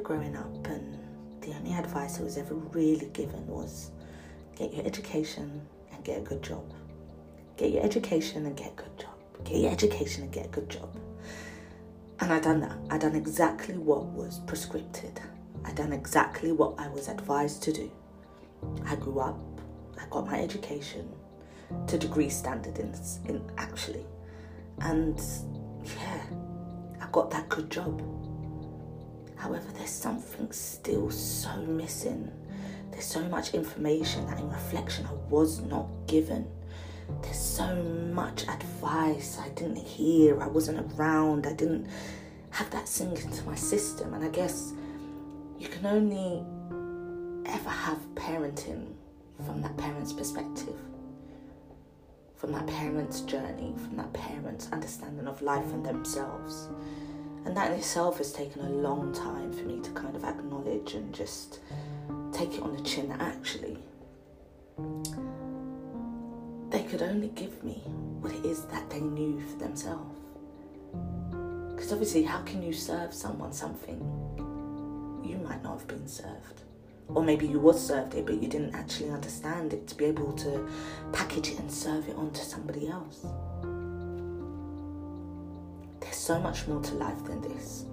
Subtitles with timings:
[0.00, 0.98] remember growing up, and
[1.42, 3.90] the only advice I was ever really given was
[4.56, 5.60] get your education
[5.92, 6.72] and get a good job.
[7.56, 9.14] Get your education and get a good job.
[9.44, 10.94] Get your education and get a good job.
[12.20, 12.76] And I done that.
[12.90, 15.18] I done exactly what was prescripted.
[15.64, 17.90] I done exactly what I was advised to do.
[18.86, 19.38] I grew up.
[19.98, 21.08] I got my education
[21.86, 22.94] to degree standard in,
[23.26, 24.04] in actually,
[24.80, 25.20] and
[25.84, 26.22] yeah,
[27.00, 28.02] I got that good job.
[29.40, 32.30] However, there's something still so missing.
[32.90, 36.46] There's so much information that in reflection I was not given.
[37.22, 37.74] There's so
[38.12, 41.86] much advice I didn't hear, I wasn't around, I didn't
[42.50, 44.12] have that sink into my system.
[44.12, 44.74] And I guess
[45.58, 46.44] you can only
[47.46, 48.92] ever have parenting
[49.46, 50.78] from that parent's perspective,
[52.36, 56.68] from that parent's journey, from that parent's understanding of life and themselves.
[57.44, 60.94] And that in itself has taken a long time for me to kind of acknowledge
[60.94, 61.60] and just
[62.32, 63.78] take it on the chin that actually
[66.70, 67.82] they could only give me
[68.20, 70.16] what it is that they knew for themselves.
[71.70, 73.98] Because obviously, how can you serve someone something
[75.24, 76.62] you might not have been served?
[77.08, 80.32] Or maybe you was served it, but you didn't actually understand it to be able
[80.34, 80.68] to
[81.12, 83.26] package it and serve it on to somebody else.
[86.30, 87.86] So much more to life than this.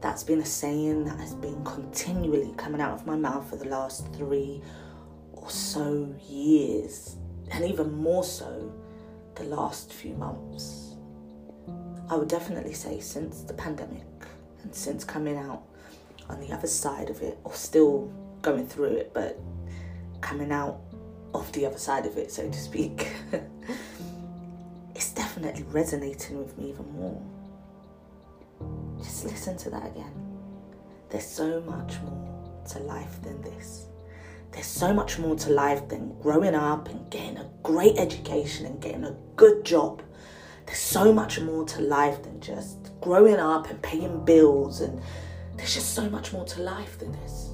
[0.00, 3.64] That's been a saying that has been continually coming out of my mouth for the
[3.64, 4.62] last three
[5.32, 7.16] or so years
[7.50, 8.72] and even more so
[9.34, 10.94] the last few months.
[12.08, 14.06] I would definitely say since the pandemic
[14.62, 15.64] and since coming out
[16.28, 19.40] on the other side of it, or still going through it, but
[20.20, 20.78] coming out
[21.34, 23.08] of the other side of it, so to speak,
[24.94, 27.20] it's definitely resonating with me even more.
[29.02, 30.12] Just listen to that again.
[31.10, 33.86] There's so much more to life than this.
[34.52, 38.80] There's so much more to life than growing up and getting a great education and
[38.80, 40.02] getting a good job.
[40.66, 45.00] There's so much more to life than just growing up and paying bills, and
[45.56, 47.50] there's just so much more to life than this.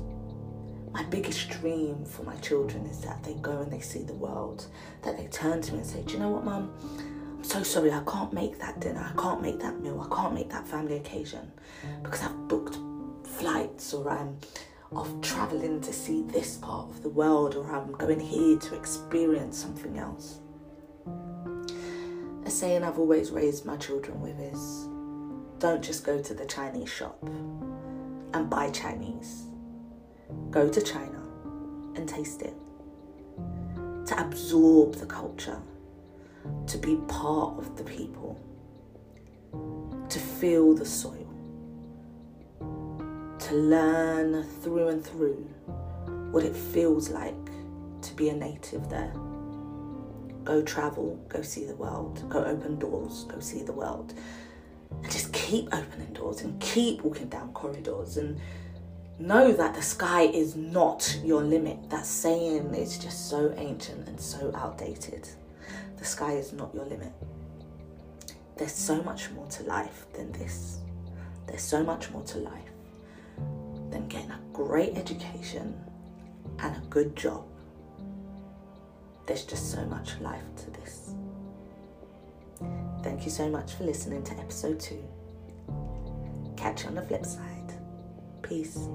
[0.93, 4.67] My biggest dream for my children is that they go and they see the world,
[5.03, 6.73] that they turn to me and say, Do you know what, mum?
[7.49, 10.51] So sorry, I can't make that dinner, I can't make that meal, I can't make
[10.51, 11.51] that family occasion
[12.03, 12.77] because I've booked
[13.27, 14.37] flights or I'm
[14.95, 19.57] of traveling to see this part of the world or I'm going here to experience
[19.57, 20.41] something else.
[22.45, 24.87] A saying I've always raised my children with is
[25.59, 27.19] don't just go to the Chinese shop
[28.35, 29.45] and buy Chinese.
[30.51, 31.23] Go to China
[31.95, 32.55] and taste it.
[34.09, 35.63] To absorb the culture,
[36.67, 38.39] to be part of the people,
[40.09, 41.29] to feel the soil
[43.49, 45.49] to learn through and through
[46.33, 47.35] what it feels like
[48.03, 49.13] to be a native there.
[50.45, 54.13] Go travel, go see the world, go open doors, go see the world.
[55.03, 58.39] And just keep opening doors and keep walking down corridors and
[59.19, 61.89] know that the sky is not your limit.
[61.89, 65.27] That saying is just so ancient and so outdated.
[65.97, 67.13] The sky is not your limit.
[68.57, 70.79] There's so much more to life than this.
[71.47, 72.71] There's so much more to life
[73.91, 75.79] than getting a great education
[76.59, 77.45] and a good job.
[79.27, 81.15] There's just so much life to this.
[83.03, 85.05] Thank you so much for listening to episode two.
[86.57, 87.73] Catch you on the flip side.
[88.43, 88.89] Peace.